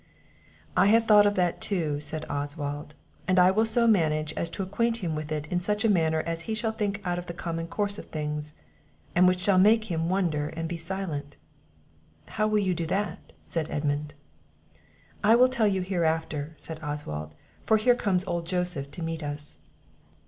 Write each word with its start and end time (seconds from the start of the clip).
"I 0.75 0.87
have 0.87 1.05
thought 1.05 1.27
of 1.27 1.35
that 1.35 1.61
too," 1.61 1.99
said 1.99 2.25
Oswald; 2.27 2.95
"and 3.27 3.37
I 3.37 3.51
will 3.51 3.67
so 3.67 3.85
manage, 3.85 4.33
as 4.33 4.49
to 4.49 4.63
acquaint 4.63 4.97
him 5.05 5.13
with 5.13 5.31
it 5.31 5.45
in 5.51 5.59
such 5.59 5.85
a 5.85 5.89
manner 5.91 6.21
as 6.21 6.41
he 6.49 6.55
shall 6.55 6.71
think 6.71 6.99
out 7.05 7.19
of 7.19 7.27
the 7.27 7.35
common 7.35 7.67
course 7.67 7.99
of 7.99 8.07
things, 8.07 8.55
and 9.13 9.27
which 9.27 9.39
shall 9.39 9.59
make 9.59 9.91
him 9.91 10.09
wonder 10.09 10.49
and 10.49 10.67
be 10.67 10.75
silent." 10.75 11.35
"How 12.29 12.47
will 12.47 12.57
you 12.57 12.73
do 12.73 12.87
that," 12.87 13.33
said 13.45 13.69
Edmund? 13.69 14.15
"I 15.23 15.35
will 15.35 15.49
tell 15.49 15.67
you 15.67 15.81
hereafter," 15.83 16.55
said 16.57 16.79
Oswald; 16.83 17.35
"for 17.67 17.77
here 17.77 17.93
comes 17.93 18.25
old 18.25 18.47
Joseph 18.47 18.89
to 18.89 19.03
meet 19.03 19.21
us." 19.21 19.59